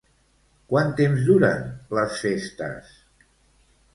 Quant 0.71 0.87
temps 1.01 1.19
duren 1.27 1.69
les 1.97 2.17
festes? 2.23 2.97